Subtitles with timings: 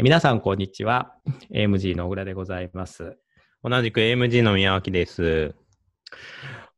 [0.00, 1.12] え皆さん、こんにちは。
[1.52, 3.18] AMG の小倉でございます。
[3.64, 5.56] 同じく AMG の宮脇です。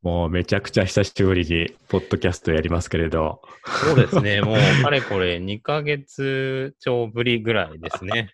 [0.00, 3.42] もうめちゃくちゃ久しぶりに、ポッドキャストやりますけれど、
[3.84, 8.30] そうですね、 もうかれこれ2ヶ月超ぶりぐらいですね。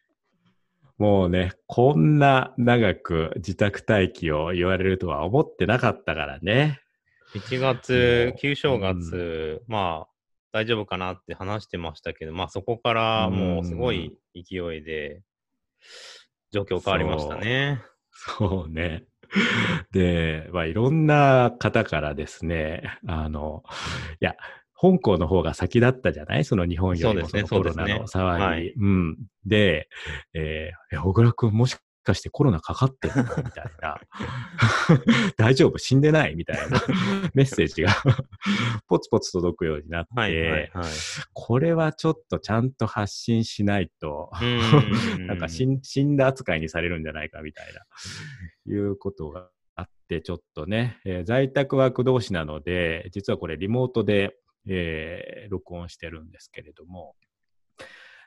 [0.98, 6.78] もうね、こんな長く自宅待機を言われるとは思ってなかったからね。
[7.34, 10.15] 1月旧正月、まあ、
[10.56, 15.20] 大丈夫かなって話してましたけど、まあそこからもうすごい勢いで、
[16.51, 17.83] 状況変わりましたね。
[18.10, 19.05] そうね。
[19.91, 23.64] で、まあ、いろんな方からですね、あの、
[24.20, 24.37] いや、
[24.80, 26.45] 香港の方が先だったじゃない？
[26.45, 28.42] その日本よりもそのコロナの騒ぎ。
[28.42, 29.19] はいうん。
[29.45, 29.88] で、
[30.33, 34.01] えー、え小倉くんもしかしてコロナかかってるのみたいな。
[35.37, 35.78] 大丈夫？
[35.78, 36.37] 死んでない？
[36.37, 36.80] みたいな。
[37.34, 37.92] メッセージが。
[38.87, 40.84] ポツポツ届くようになって、はいはいはい。
[41.34, 44.30] これはちょっとちゃんと発信しないと、
[45.27, 54.36] なんか死ん死んだ扱いにされるんじゃないかみたいな、いうことがあって、ちょっとね、えー在宅ワーク同士なので、実はこれリモートで、
[54.69, 57.14] えー録音してるんですけれども、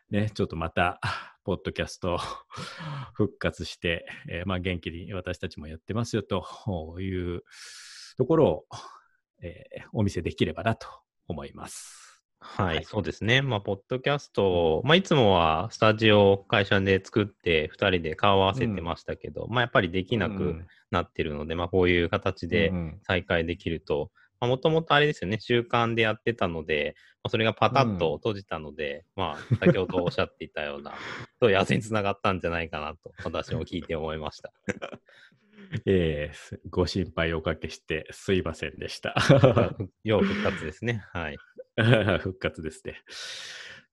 [0.09, 0.99] ね、ちょっとまた、
[1.49, 2.19] ポッドキャスト
[3.15, 6.45] 復活して、えーまあ元気に私たちもやってますよと
[6.99, 7.41] いう
[8.17, 8.65] ところを、
[9.41, 10.87] えーお見せできればなと
[11.27, 12.23] 思います。
[12.39, 12.85] はい、はい。
[12.85, 13.41] そうですね。
[13.41, 20.55] まあ、ポッドキャストを、まあ、いつもはスタジオを会社で作って、2人で顔を合わせてましたけど、まあ、やっぱりできなく
[20.91, 22.99] なってるので、まあ、こういう形でうんうん。
[23.01, 24.11] 再開できると、
[24.47, 30.93] もともとあれですよね、習慣でやってたので、まあ、それがパタッと閉じたので、まあ、先ほどおっしゃっていたような、
[31.39, 34.51] と安につながったんじゃないかなと、私も聞いて思いました。
[35.85, 39.13] えーご心配おかけしてすいませんでした。
[40.03, 41.03] 要復活ですね。
[41.13, 41.37] はい。
[42.19, 43.03] 復活ですね。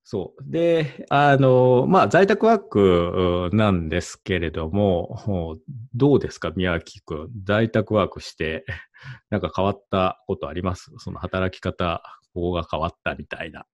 [0.09, 0.43] そう。
[0.49, 5.59] で、あの、まあ、在宅ワークなんですけれども、
[5.97, 7.31] どうですか、宮脇くん。
[7.45, 8.65] 在宅ワークして、
[9.31, 10.93] なんか変わったことあります？
[10.99, 13.67] その働き方、ここが変わったみたいな。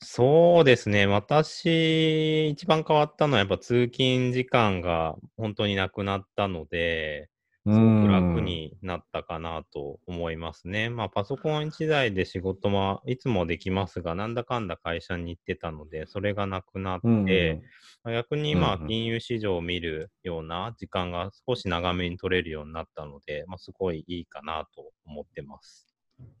[0.00, 1.06] そうですね。
[1.06, 7.28] 私、一番変わったのはやっぱ通勤時間が本当になくなったので、
[7.64, 10.90] すごく楽になったかなと思いますね。
[10.90, 17.62] まあ、パソコン一台で仕事はいつもできますが、なんだかんだ会社に行ってたので、それがなくなって、
[18.04, 25.86] うん、逆に今、金融市場を見るような時間が少し長めに取れるようになったので、まあ、すごいいいかなと思ってます。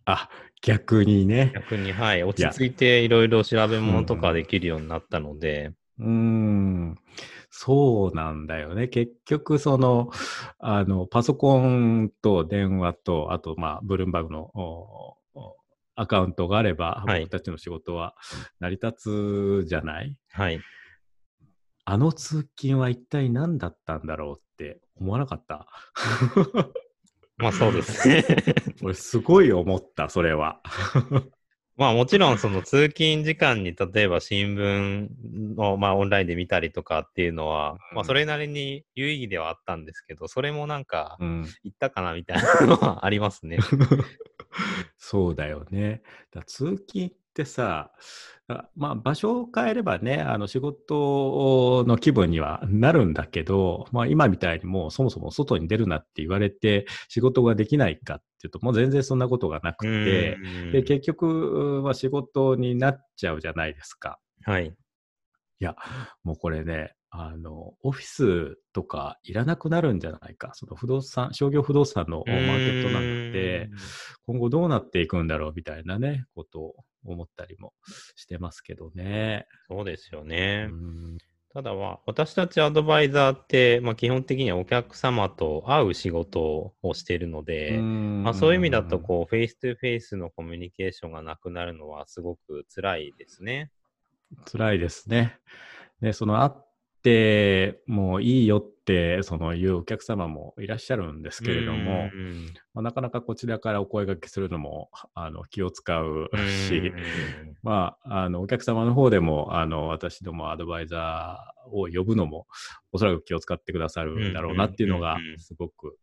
[0.04, 0.28] あ、
[0.60, 1.52] 逆にね。
[1.54, 6.98] 逆に、はい、落ち着いていろいろ調べ物とかできるようになったので、うーん、
[7.50, 8.88] そうなんだよね。
[8.88, 10.10] 結局、その、
[10.58, 15.16] あの、パソコンと電話と、あと、まあ、ブルームバーグの
[15.94, 18.14] アカウントがあれば、はい僕たちの仕事は
[18.60, 20.16] 成り立つじゃない？
[20.32, 20.60] はい。
[21.84, 25.66] あの通勤は一体何だったんだろうって思わなかった。
[27.36, 28.24] まあそうですね。
[28.82, 30.62] 俺、すごい思った、それは。
[31.76, 41.42] まあもちろんその通勤時間に例えば新聞をまあオンラインで見たりとかっていうのは、うんまあそれなりに有意義ではあったんですけど、それもなんかうん。
[41.62, 43.58] 言ったかなみたいなのは ありますね。
[44.98, 46.02] そうだよね。
[46.30, 47.92] だ通勤ってさ、
[48.48, 64.18] あまあ、場所を変えればね、あの仕事の気分にはなるんだけど、まあ、今みたいにもうそもそも外に出るなって言われて仕事ができないかっていうと、もう全然そんなことがなくて、うんで結局は仕事になっちゃうじゃないですか。
[64.44, 64.66] はい。
[64.68, 65.76] いや、
[66.24, 70.52] もうこれね、あの、オフィスとかいらなくなるんじゃないか。
[70.54, 73.68] その不動産、商業不動産のマーケットなんで、
[74.26, 76.74] 今後どうなっていくんだろうみたいなね、ことを
[77.04, 77.74] 思ったりも
[78.16, 79.46] してますけどね。
[79.68, 80.68] そうですよね。
[81.54, 93.70] うんただは、私たちアドバイザーって、まあ、基本的にはお客様と会う仕事をしているので、まあ、そういう意味だと、こう、フェイス2フェイスのコミュニケーションがなくなるのはすごく辛いですね。
[94.50, 95.38] 辛いですね。
[96.00, 96.66] で、その会っ
[97.02, 106.92] てもういいよって、そのいうお客様もいらっしゃるんですけれども、うんまあ、なかなかこちらからお声掛けするのもあの気を使ううんし、
[107.62, 112.46] まあ、あの、お客様の方でも、あの、私どもアドバイザーを呼ぶのも、
[112.92, 115.96] おそらく気を使ってくださるんだろうなっていうのがうんうんうんうん、すごく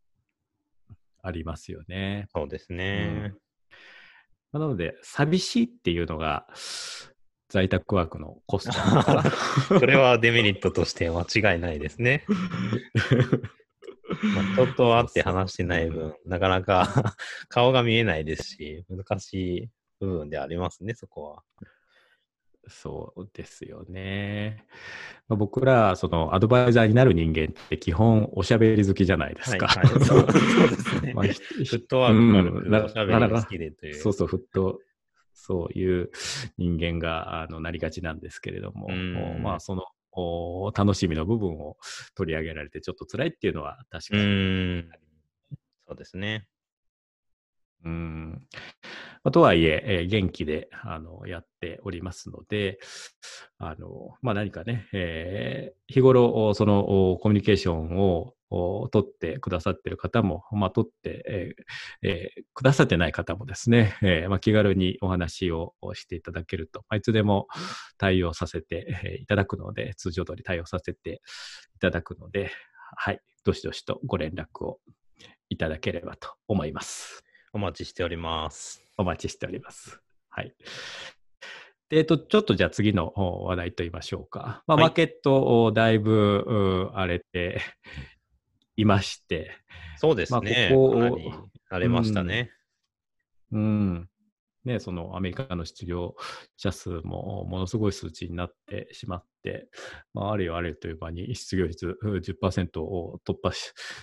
[1.22, 2.28] ありますよね。
[2.34, 3.34] そうですね。
[4.52, 6.48] まあなので、寂しいっていうのが、
[7.50, 8.74] 在宅ワークのコスト。
[9.80, 11.22] それはデメリットとして間
[11.54, 12.26] 違いないですね。
[14.34, 17.16] まあ、人と会って話してない分、なかなか
[17.48, 19.70] 顔が見えないですし、難しい
[20.00, 21.44] 部分でありますね、そこは。
[22.68, 24.66] そうですよね。
[25.28, 29.68] まあ、僕ら、そのアドバイザーになる人間って基本おしゃべり好きじゃないですか。
[29.68, 30.34] はいはい、そうそうで
[30.76, 31.14] すね。
[31.16, 33.94] まあ、フットワーク軽くおしゃべりが好きでという。
[33.96, 34.80] そうそう、フット、
[35.34, 36.12] そういう
[36.58, 38.90] 人間があのなりがちなんですけれども、
[39.42, 39.86] まあその
[40.76, 41.78] 楽しみの部分を
[42.16, 44.84] 取り上げられてちょっと辛いっていうのは確かに。
[45.88, 46.48] そうですね。
[47.86, 48.48] うん。
[49.24, 52.80] まあ、とはいええー、元気であのやっておりますので、
[53.58, 58.34] あのまあ、何かね、えー、日頃、そのコミュニケーションを
[58.90, 67.48] 取ってくださっている方も、まあ、取って、えーえー、くださってない方もですね、えーまあ、気軽にお話をしていただけると、いつでも
[67.98, 71.22] 対応させていただくので、通常通り対応させて
[71.76, 72.52] いただくので、
[72.96, 74.80] はい、どしどしとご連絡を
[75.50, 77.24] いただければと思います。
[77.54, 78.89] お待ちしております。
[79.00, 80.02] お待ちしております。
[80.30, 80.54] はい。
[81.90, 84.62] えっ、と、ちょっとじゃあ次の話題と言いましょうか。
[84.68, 87.62] まあ、はい、マーケット、だいぶ荒れて
[88.76, 89.56] いまして。
[89.98, 90.70] そうですね。
[90.70, 92.52] まあ、ここ荒れましたね。
[93.54, 94.10] うん、うん
[94.66, 96.16] ね、そのアメリカの失業
[96.58, 99.70] 者数もものすごい数値になってしまって、
[100.14, 103.52] まあ、あれよあれという場に失業率10%を突破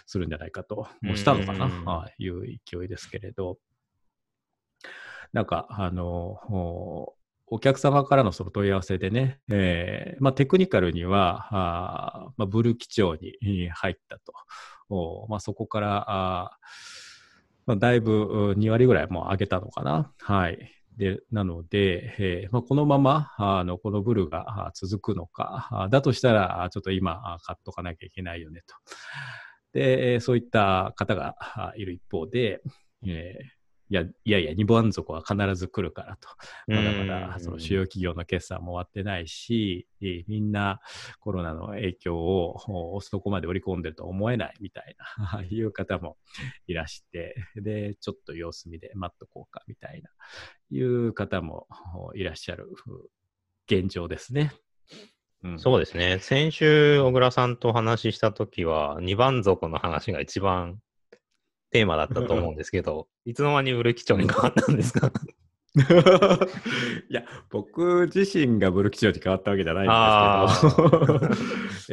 [0.06, 1.68] するんじゃないかと、もうしたのかな、
[2.16, 3.58] という勢いですけれど、
[5.32, 6.38] なんか、あの、
[7.48, 14.32] お客様からのその問い合わせでね、えーまあ、テクニカルには、あまあ、ブルー基調に入ったと。
[14.88, 16.58] おまあ、そこからあ
[17.66, 20.12] まあ、だいぶ2割ぐらいも上げたのかな。
[20.20, 20.72] はい。
[20.96, 28.74] で、なので、えーまあ、このまま、あの、このブルが続くのか、だとしたら、ちょっと今、買っとかなきゃいけないよねと。
[29.72, 31.36] で、そういった方が
[31.76, 32.62] いる一方で、
[33.06, 33.56] えー
[33.88, 36.28] いやいやいや、二番底は必ず来るからと。
[36.66, 39.86] まだまだその主要企業の決算も終わってないし、
[40.26, 40.80] みんな
[41.20, 46.16] コロナの影響をそこまで織り込んでると思えないみたいな、 いう方も
[46.66, 50.10] いらして、で、ちょっと様子見で待っとこうかみたいな、
[50.70, 51.68] いう方も
[52.14, 52.68] いらっしゃる
[53.70, 54.52] 現状ですね。
[55.44, 56.18] うん、そうですね。
[56.18, 60.80] 先週、小倉さんとお話ししたときは、二番底の話が一番
[61.76, 65.12] テーマだったと思うんですけど、いつの間にブル基調に変わったんですか？
[67.10, 71.20] いや、僕自身がブル基調に変わったわけじゃないんですけど、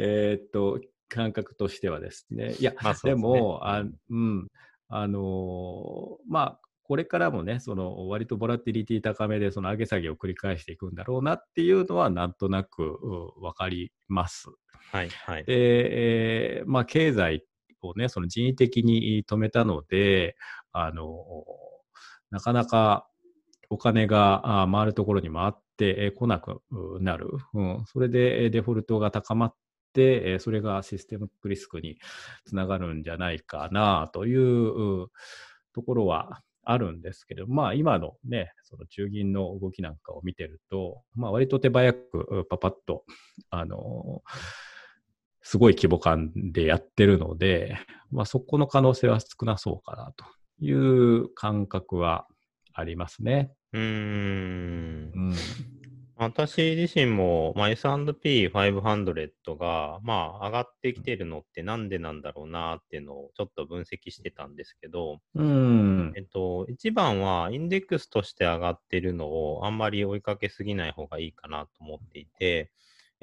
[0.00, 2.54] えっと、感覚としてはですね。
[2.58, 4.48] いや、まあでね、でも、あうん、
[4.88, 12.98] あのー、まあ、これからもね、その割とボラティリティ高めで、その上げ下げを繰り返していくんだろうなっていうのは、なんとなく
[13.38, 14.48] 分かります。
[14.92, 15.44] はい、はい。
[15.44, 17.44] で、えー、まあ、経済
[17.88, 20.36] をね、その人為的に止めたので、
[20.72, 21.44] あの、
[22.30, 23.06] なかなか
[23.70, 26.62] お金が回るところに回ってこなく
[27.00, 27.30] なる。
[27.54, 29.54] うん、それでデフォルトが高まっ
[29.92, 31.98] て、それがシステムリスクに
[32.44, 35.08] つながるんじゃないかなという
[35.72, 43.04] ところはあるんですけど、まあ今のね、その中銀の動きなんかを見てると、まあ割と手早くパパッと、
[43.50, 44.22] あの
[45.44, 47.78] すごい規模感でやってるので、
[48.10, 50.24] まあ、そこの可能性は少なそうかなと
[50.58, 52.26] いう感覚は
[52.72, 53.52] ありますね。
[53.72, 55.12] うん。
[55.14, 55.34] うん。
[56.16, 66.12] 私自身も、まあ、S&P500 が、まあ、上がってきてるのってなんでなんだろうなっていうのをちょっと分析してたんですけど、うん。
[66.16, 72.70] えっと、一番はインデックスとして上がってるのをあんまり追いかけすぎない方がいいかなと思っていて、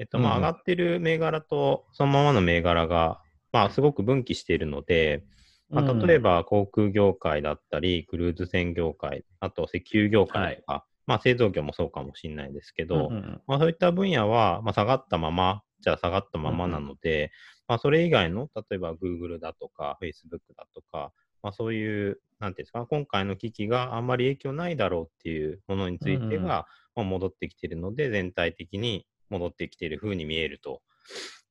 [0.02, 3.20] えっと、まあ、上がってる銘柄と、そのままの銘柄が、
[3.52, 5.22] まあ、すごく分岐しているので、
[5.70, 17.30] まあ、例えば航空業界だったり、クルーズ船業界、あと石油業界とか、はい、まあ、製造業もそうかもしれないですけど、うんうん、まあ、そういった分野は、まあ、下がったまま、じゃあ下がったままなので、うん、
[17.68, 21.12] まあ、それ以外の、例えば Google だとか、Facebook だとか、
[21.44, 26.66] まあ、そういう、なんていうんですか、今回の危機があんまり影響ないだろうっていうものについてが、
[26.96, 30.82] まあ、戻ってきているので、全体的に戻ってきている風に見えると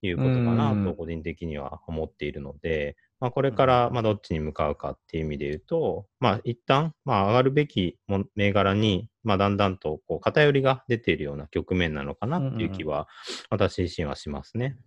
[0.01, 7.97] いうことかなと、個人的には思っているので、まあ、これからまどっちに向かうかっていう意味で言うと、まあ、一旦まあ上がるべき
[8.35, 13.07] 銘柄に、まあ、だんだんとこう偏りが出ているような局面なのかなっていう気は、
[13.49, 14.77] 私自身はしますね。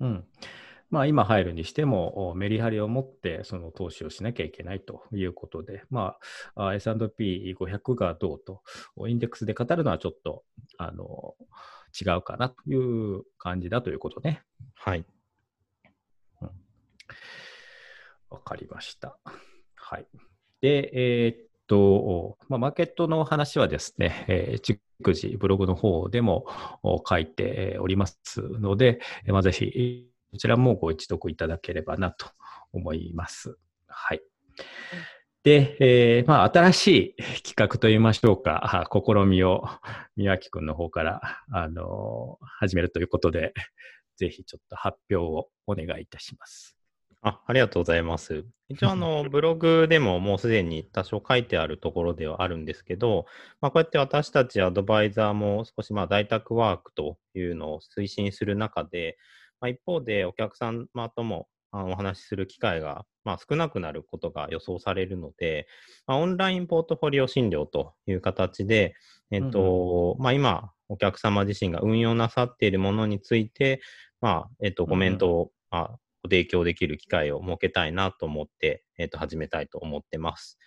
[0.00, 0.24] うん、
[0.90, 6.16] まあ、今入るにしても、メリハリを持ってその投資をしなきゃいけないということで、ま
[6.56, 8.62] あ、S&P500 がどうと、
[9.06, 10.44] インデックスで語るのはちょっと、
[10.78, 11.34] あの、
[11.98, 14.42] 違うかなという感じだということね。
[14.74, 15.04] はい。
[16.40, 16.50] わ、
[18.32, 19.18] うん、かりました。
[19.74, 20.06] はい。
[20.60, 26.46] で、えー、っと、まあ、マーケットの話はですね、えー、逐次ブログの方でも
[27.08, 32.26] 書いておりますので、まあ、ぜひ、こちらもご一読いただければなと
[32.72, 33.56] 思います。
[33.86, 34.20] はい。
[35.48, 36.86] で、えー、まあ、新し
[37.16, 39.64] い企画といいましょうか、試みを
[40.14, 43.54] 宮脇君の方から、あのー、始めるということで、
[44.18, 46.76] ぜひちょっと発表をお願いいたします。
[47.22, 48.44] あありがとうございます。
[48.68, 53.24] 一応、あの、 ブログでももうすでに多少書いてあるところではあるんですけど、
[53.62, 59.16] まあ、こうやって私たちアドバイザーも少しまあ在宅ワークというのを推進する中で、
[59.62, 65.66] まあ、一方でお客様ともお話しする機会が、まあ、少なくなることが予想されるので、
[66.06, 68.94] まあ、オンラインポートフォリオ診療という形で、
[69.30, 73.80] えっと、うん、まあ、今、お客様自身が運用なさっているものについて、
[74.20, 80.58] まあ、えっと、コメントを、まあ、ご提供できる機会を設けたいなと思って、えっと、始めたいと思ってます。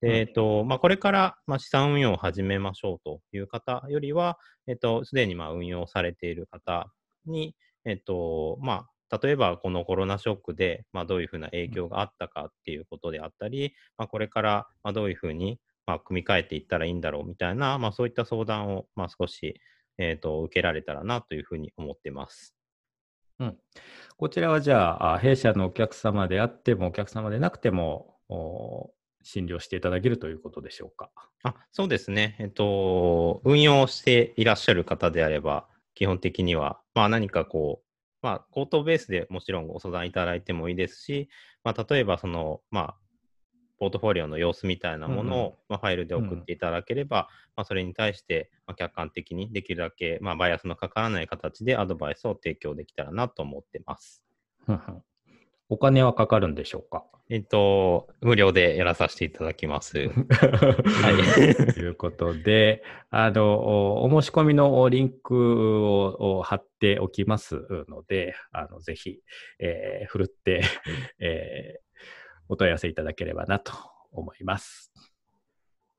[0.00, 6.92] でえっとまあ、これから、まあ、資産運用を始めましょうという方よりは、えっと、すでにまあ運用されている方
[7.24, 8.90] に、えっとまあ、
[9.22, 19.60] 例えばこのコロナショックで、まあ、どういうふうな影響があったかっていうことであったり、まあ、これからまどういうふうにま組み替えていったらいいんだろうみたいな、まあ、そういった相談をま少し、
[19.98, 22.54] えーと、受けられたらなというふうに思ってます。
[23.40, 23.56] うん、
[24.16, 28.20] こちらはじゃあ、弊社のお客様であっても、お客様でなくても、
[29.24, 31.10] 診療していただけるということでしょうか？
[31.42, 37.86] あそうですね、えっと、運用していらっしゃる方であれば、基本的には、まあ、何かこう、
[38.24, 41.28] まあ、口頭ベースでもちろんご相談いただいてもいいですし、
[41.62, 42.96] まあ、例えばその、まあ、
[43.78, 47.28] ポートフォリオの様子みたいなものを、うん、まあ、ファイルで送っていただければ、うん、ま
[47.62, 54.24] あ、それに対して、ま客観的にできるだけ、まあ、バイアスのかからない形でアドバイスを提供できたらなと思ってます。
[55.74, 57.04] お金はかかるんでしょうか？
[57.30, 59.98] えっと、無料でやらさせていただきます。
[60.08, 60.12] は
[61.68, 61.72] い。
[61.74, 69.18] ということで、あの、お申し込みのリンクを貼っておきますので、あの、ぜひ、
[69.58, 70.62] えー、ふるって、
[71.18, 73.72] えー、お問い合わせいただければなと
[74.12, 74.92] 思います。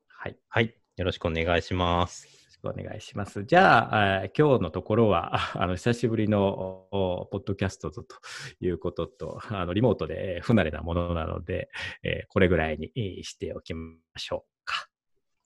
[0.08, 0.38] はい。
[0.48, 0.78] はい。
[0.96, 2.45] よろしくお願いします。
[2.70, 3.44] お願いします。
[3.44, 8.06] じゃあ、今日のところは、 あの久しぶりのポッドキャストと
[8.60, 11.70] いうことと、あのリモートで不慣れなものなので、
[12.04, 14.88] えー、これぐらいにしておきましょうか。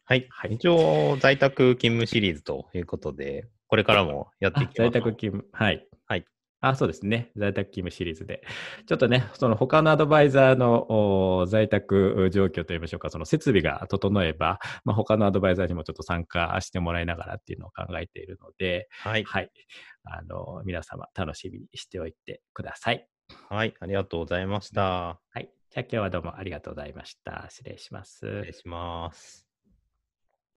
[0.05, 0.25] はい。
[0.29, 4.77] はい、一応、在宅勤務シリーズということで、これからもやっていきます。
[4.77, 5.87] 在宅勤務、はい。
[6.07, 6.25] はい。
[6.61, 7.31] あ、そうですね。
[7.37, 8.41] 在宅勤務シリーズで。
[8.85, 19.23] ちょっとね、その他のアドバイザーの在宅状況といいましょうか、その設備が整えば、まあ、他のアドバイザーにもちょっと参加してもらいながらっていうのを考えているので、はい。
[19.23, 19.51] はい。
[20.03, 23.07] あの、皆様楽しみにしておいてください。
[23.49, 23.73] はい。
[23.79, 25.21] ありがとうございました。
[25.31, 25.49] はい。
[25.69, 27.47] じゃあ今日はどうもありがとうございました。
[27.49, 28.25] 失礼します。
[28.25, 29.48] 失礼します。